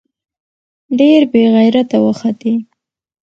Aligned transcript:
ډېر 0.99 1.21
بې 1.31 1.43
غېرته 1.53 1.97
وختې. 2.05 2.53